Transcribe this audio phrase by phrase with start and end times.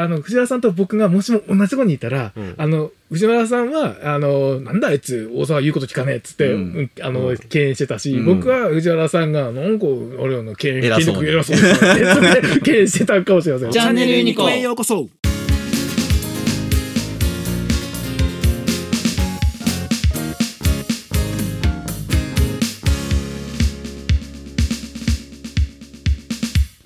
[0.00, 2.54] あの、藤原さんと僕がもしも同じとこにいたら、うん。
[2.56, 6.60] あの、藤原さんは、あの、なんだあいつ、大沢言うこと聞かねえっつって、うん。
[6.60, 8.24] うんあの、敬遠してたし、うん。
[8.24, 10.94] 僕は藤原さんが、なんか、俺の敬遠、敬遠
[12.88, 13.70] してたかもしれません。
[13.72, 15.08] チャンネルユニコへようこそ。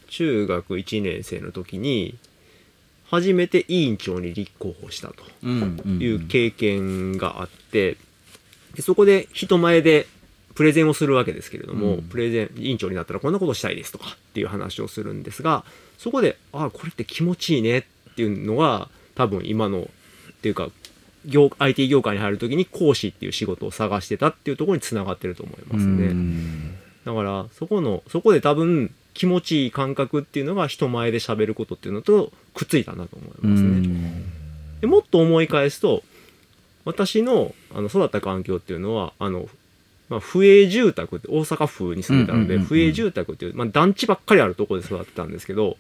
[0.09, 2.17] 中学1年生の時に
[3.13, 5.23] 初めて委員長に立候補したと。
[5.87, 7.99] いう経験があって
[8.75, 10.07] でそこで人前で
[10.55, 12.03] プレゼンをするわけですけれども、うん。
[12.03, 15.65] プレゼン委員長になったらこんなことしたいですとかっていう話をするんですが
[15.99, 17.85] そこであこれって気持ちいいねっ
[18.17, 19.85] ていうのが多分今のっ
[20.41, 20.71] ていうか
[21.27, 26.07] 業 IT 業界に入る時に講師っていう仕事を探してたっていうところにつながってると思いますね。
[26.07, 26.75] うん。
[27.05, 34.23] だからそこのそこで多分気持ちいい感覚っていうのが人前で喋ることっていうのとくっついたなと思いますね。
[34.81, 36.03] でもっと思い返すと
[36.85, 39.49] 私のあの育った環境っていうのはあの、
[40.09, 45.77] まあ、府営住宅って大阪府に住んでたので、うんうんうんうん府営住宅っていう、まあ、団地ばっかりあるところで育ってたんですけど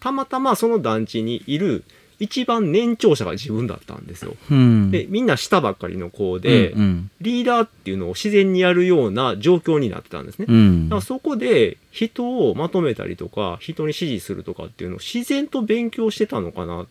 [0.00, 1.84] たまたまその団地にいる
[2.18, 4.36] 一番年長者が自分だったんですよ。
[4.50, 4.90] うん。
[4.90, 7.10] でみんな下ばっかりの子で、うんうん。
[7.20, 10.46] リーダーっていうのを自然にやるような状況になってたんですね。
[10.48, 10.88] うん。
[10.88, 16.86] だからそこで人をまとめたりとか人に指示するとかっていうのを自然と勉強してたのかな。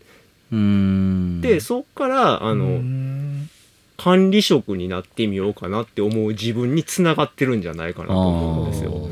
[0.51, 1.41] うん。
[1.41, 2.81] でそっからああの
[3.97, 9.09] 管理職になってみようかなって思う自分につながってるんじゃないかなと思うんですよ。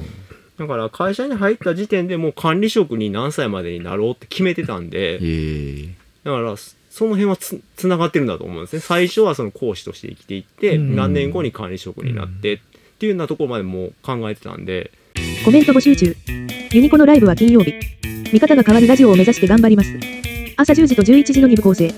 [0.58, 12.60] だから会社に入った時点でもう管理職に何歳までになろうって決めてたんでええだからそその辺はつつながってるんだと思うんですね最初はその講師として生きていってうん何年後に管理職になってっ
[13.00, 14.92] ていうようなところまでもう考えてたんで
[15.44, 16.16] コメント募集中。
[16.72, 17.74] ユニコのライブは金曜日。
[18.32, 19.90] 見方が変わるラジオを目指して頑張ります。
[20.58, 21.94] 朝10時と11時の2部構成。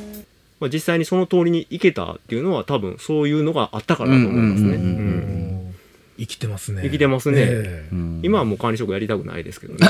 [0.59, 5.75] まあ、実際にその通りに行けたっていうのは多分そういうのがあったからだと思いますね。
[6.17, 6.81] 生きてますね。
[6.83, 9.87] 生きてますねええうん今はもう管理職やりたくないですけどね。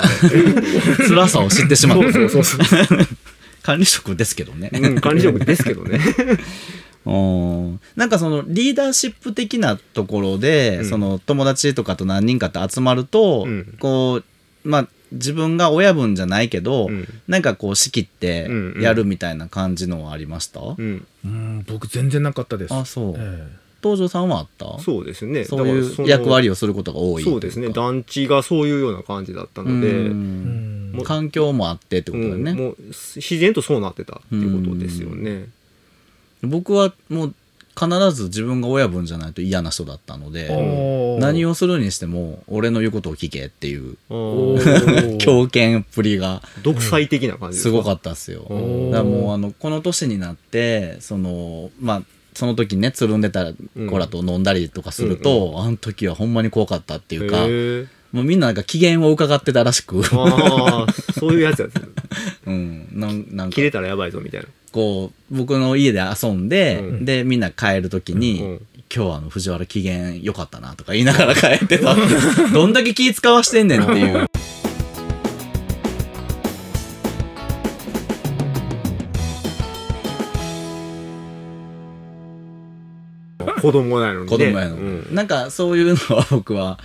[1.07, 2.87] 辛さを知ってしまったそうそうそうそう、
[3.65, 4.69] 管理職ですけどね。
[4.71, 5.99] うん、管理職ですけどね。
[7.05, 7.79] うん。
[7.95, 10.85] なんかそのリーダーシップ的なところで、うん。
[10.85, 13.75] その友達とかと何人かって集まると、うん。
[13.79, 14.21] こ
[14.63, 17.07] うまあ自分が親分じゃないけど、うん。
[17.27, 18.47] なんかこう仕切って
[18.79, 22.73] やるみたいな感じのはありました、うん、うん、僕全然なかったです。
[22.73, 23.15] あそう。
[23.17, 23.47] え
[23.81, 24.79] 東條さんはあった？
[24.79, 25.43] そうですね。
[25.43, 27.69] そういう役割をすることが多いそうですね。
[27.69, 35.47] 団地がそういうような感じだったので、うん環境もあってってことだよね、うんもう自然とそうなってたっていうことですよね。
[36.41, 37.35] 僕はもう
[37.77, 43.97] 必ず自分が親分じゃないと嫌な人だったので何をするにしても俺の言うことを聞けっていう
[45.19, 48.43] 強権っぷりが独裁的な感じですごかっったっすよ。
[48.43, 48.55] だか
[48.99, 52.03] らもうあのこの年になってそのまあ
[52.33, 61.73] その時ねつるんでた子らと飲んだりとかすると、あの時はほんまに怖かったっていうかへもうみんななんか機嫌を伺ってたらしく、ああ、そういうやつやつ。
[62.47, 63.55] うん、なんなんか。
[63.55, 64.47] 切れたらやばいぞみたいな。
[64.71, 67.05] こう僕の家で遊んで、うん。
[67.05, 68.61] でみんな帰る時に、うん
[68.95, 71.95] 今日はあの藤原機嫌良かったなとか言いながら帰ってた。
[72.53, 74.27] どんだけ気使わしてんねんっていう。
[83.59, 84.29] 子供なのにね。
[84.29, 85.07] 子供やの、うん。
[85.11, 86.77] なんかそういうのは僕は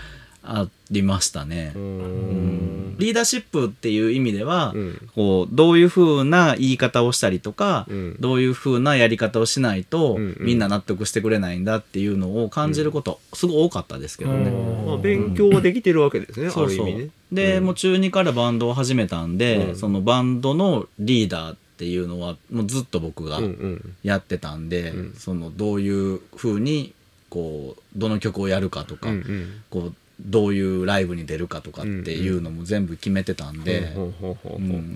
[0.52, 2.94] ありましたね、ううん。
[2.94, 5.08] んリーダーシップっていう意味では、うん。
[5.14, 8.16] こうどういう風な言い方をしたりとか、うん。
[8.18, 10.36] どういう風なやり方をしないと、うんうん。
[10.40, 14.50] みんな納得してくれないんだっていうのを感じること、すごい多かったですけどね。
[14.84, 16.84] まあ、勉強はできてるわけですね、そうそう。
[16.84, 17.10] ある意味ね。
[17.30, 17.64] で、うん。
[17.66, 19.76] もう中2からバンドを始めたんで、うん。
[19.76, 23.96] そのバンドのリーダーっていうのはもうずっと僕がうんうん。
[24.02, 25.14] やってたんで、うん。
[25.16, 26.92] そのどういう風に
[27.28, 29.62] こうどの曲をやるかとか、うんうん。
[29.70, 29.94] こう
[30.26, 33.92] どういうライブに出るかとかっていうのも全部決めてたんで、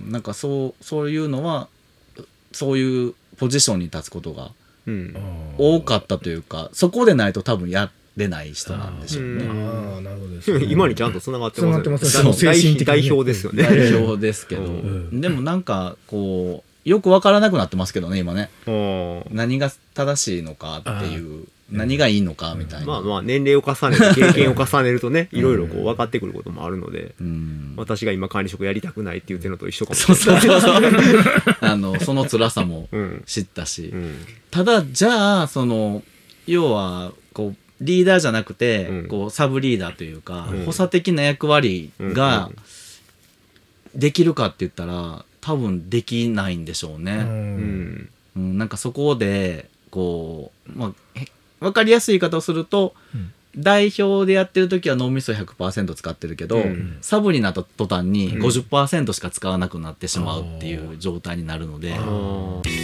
[0.07, 1.69] なんかそうそういうのは
[2.53, 4.53] そういうポジションに立つことが
[4.87, 5.17] うん。
[5.59, 9.45] 多かったというかそこでないと多分やれない人なんでしょうね。
[9.49, 10.67] ああ、なるほどですね。
[10.67, 11.99] 今にちゃんと繋がってます繋がってま
[12.35, 13.63] す代表ですよね。
[13.63, 15.21] 代表ですけど、うん。
[15.21, 18.51] でもなんかこうよくわからなくなってますけどね今ね。
[18.67, 19.25] うん。
[19.31, 27.75] 何が正しいのかっていう何がいいのかみたいな、まあまあ年齢を重ねて経験を重ねるとねいろいろこう分かってくることもあるのでうん。
[27.77, 30.43] 私が今管理職やりたくないって言ってるのと一緒かもしれない。
[30.43, 33.23] そうそうそう あのその辛さもうん。
[33.27, 34.15] 知ったし、うん。
[34.51, 36.03] ただじゃあその
[36.47, 39.09] 要はこうリーダーじゃなくて、うん。
[39.09, 40.65] こうサブリーダーというか、うん。
[40.65, 42.51] 補佐的な役割が
[43.95, 47.13] できるかって言ったら多分できないんでしょううね。
[47.13, 47.57] うん。
[47.57, 48.09] ん。
[48.37, 51.21] うん、なんかそこで、こう、まあ、
[51.65, 53.33] へわかりやすい言い方をすると、うん。
[53.57, 56.99] 代表でやってる時は脳みそ100%使ってるけど、うん。
[57.01, 58.43] サブになった途端にうん。
[58.43, 61.95] 50%しか使わなくなってしまうっていう状態になるので、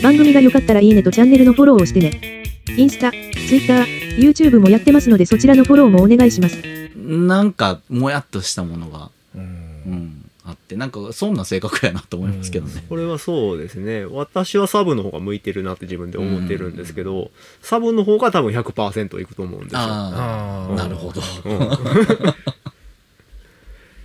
[0.02, 2.44] 番組が良かったらいいねとチャンネルのフォローをしてね。
[2.76, 3.20] インスタ、ツイ
[3.58, 6.62] ッター、YouTube もやってますのでそちらのフォローもお願いします。
[6.96, 9.42] なんかもやっとしたものが、うん。
[9.86, 10.19] うん、
[10.50, 12.84] あって、なんかそんな性格やなと思いますけどね。
[12.88, 14.04] これはそうですね。
[14.04, 17.30] 私はサブの方が向いてるなって自分で思ってるんですけど、
[17.62, 19.78] サブの方が多分100%いくと思うんですよ。
[19.80, 21.20] ああ、なるほど。
[21.44, 21.70] うん。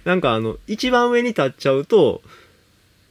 [0.06, 2.22] なんかあの一番上に立っちゃうと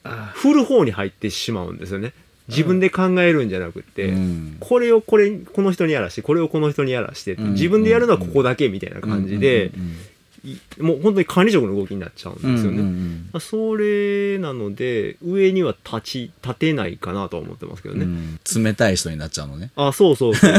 [0.04, 2.12] あ振る方に入ってしまうんですよね。
[2.48, 4.56] 自分で考えるんじゃなくって、うん。
[4.60, 9.82] これをこれこの人にやらしてこれをこの人にやらして自分でやるのはここだけみたいな感じで、うん。
[9.82, 9.94] い
[10.78, 18.38] もう本当に管理職の動きになっちゃうんですよね、うんうんまあそれなので上には立ち立てないかなとは思ってますけどね、うん。
[18.62, 19.70] 冷たい人になっちゃうのね。
[19.76, 20.52] あそうそうそう。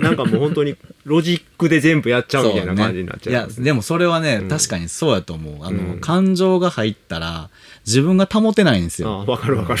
[0.00, 3.64] なんかもう本当にロジックで全部やっちゃうみたいな感じになっちゃいますそうね。
[3.64, 4.48] いや、でもそれはね、うん。
[4.48, 5.64] 確かにそうやと思う。
[5.64, 6.00] あの、うん。
[6.00, 7.50] 感情が入ったら、
[7.90, 9.08] 自分が保てないんですよ。
[9.10, 9.80] あわかるわかる。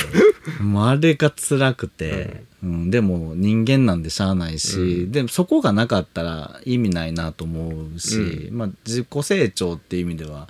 [0.64, 5.12] もうあれが辛くて、うん、でも人間なんでしゃあないし、うん。
[5.12, 10.48] でもそこがなかったら意味ないなと思うし、まあ自己成長っていう意味では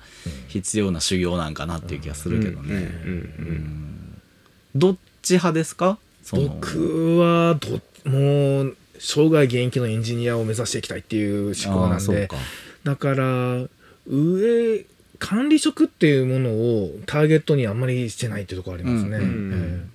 [0.48, 2.74] 必要な修行なんかなっていう気がするけどね。
[2.74, 2.78] うん。
[2.78, 4.20] うん。
[4.74, 5.98] どっち派ですか？
[6.32, 7.80] 僕はど
[8.10, 12.28] もう生涯現役のエンジニアを目指していきたいっていう思考なんで。
[12.84, 13.66] だから
[14.06, 14.86] 上
[15.20, 19.88] 管理職っていうものをターゲットにあんまりしてないっていうところありますね、うんうん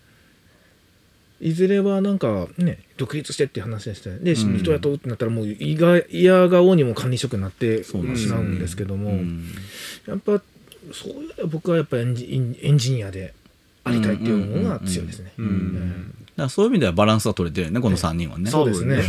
[1.42, 1.50] ええ。
[1.50, 4.12] いずれはなんかね独立してっていう話でした。
[4.12, 4.57] よで、うん。
[4.60, 7.94] 人雇うってなったらもういが嫌顔にも管理職になってし
[8.30, 9.45] まうんですけども、うん
[10.07, 10.42] やっぱ
[10.94, 13.33] そういう僕はやっぱエンジエンジニアで
[13.83, 15.33] ありたいっていうのが強いですね。
[16.36, 18.51] だそういう意味ではバランスは取れてるよね、この3人はね。
[18.51, 19.01] そうですね。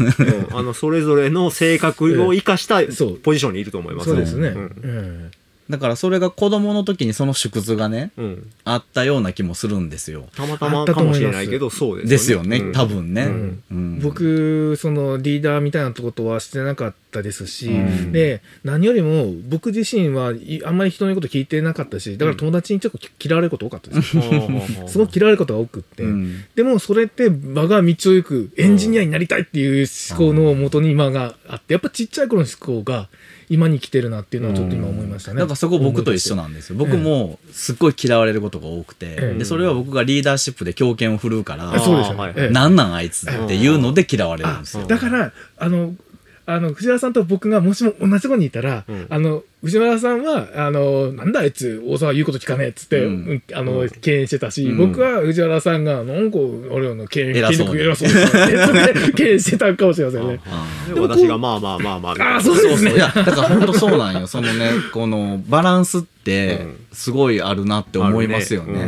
[0.53, 3.19] あのそれぞれの性格を生かしたそう。
[3.19, 4.49] ポジションにいると思いますそうですね。
[4.49, 4.57] うん。
[4.57, 5.31] うん
[5.69, 8.51] だからそれが子供の時にその縮図がね、うん。
[8.65, 10.29] あったような気もするんですよ。
[10.37, 12.73] たまたまかもしれないけどそうですですよね、うん。
[12.73, 13.23] 多分ね。
[13.23, 13.63] うん。
[13.71, 14.01] うん。
[14.01, 18.13] 僕そのリーダーみたいなことはしてなかったですし、うん。
[18.13, 24.17] で何よりも僕自身はいあんまり人の言うこと聞いてなかったしだから友達にちょっと嫌われること多かったです、
[24.89, 26.45] すごく嫌われることが多くって、うん。
[26.55, 33.09] でもそれって場が道を行くエンジニアになりたいっていう思考のもとに今があってやっぱちっちゃい頃の思考が
[33.49, 35.41] 今に来てるなっていうのはちょっと今思いましたね。
[35.41, 36.77] だからそこ僕と一緒なんですよ。
[36.77, 42.21] 僕もすっごい嫌われることが多くて、ええで、それは僕がリーダーシップで強権を振るうから、あそうですよね。
[42.21, 44.87] はいええなんなんあいつっていうので嫌われるんですよ。
[44.87, 45.95] だからあの
[46.49, 49.07] あの藤原さんと僕がもしも同じところにいたら、うん。
[49.11, 53.13] あの藤原さんはあのなんだあいつ大沢言うこと聞かねえっつって、うん。
[53.13, 54.93] うんあの敬遠してたし、うん。
[54.93, 56.39] 僕は藤原さんがなんか
[56.71, 57.73] 俺の敬遠偉そうに。
[57.73, 60.41] 権力偉そうですねって敬遠してたかもしれませんね。
[60.47, 62.95] あで私がまあまあまあまあああそうですね。
[62.95, 64.29] いや、だから本当そうなんよ。
[64.29, 66.87] そのね、このバランスってうん。
[66.93, 68.73] すごいあるなって思いますよね。
[68.73, 68.85] ね。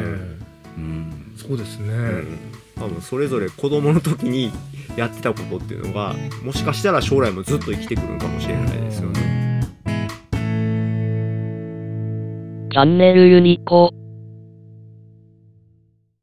[0.76, 1.34] うん。
[1.36, 1.92] そうですね。
[2.78, 4.52] 多分それぞれ子供の時に
[4.96, 9.38] やってたことっていうのがもしかしたら将来もずっと生きてくるのかもしれないですよね。
[12.70, 13.92] チャンネルユニコ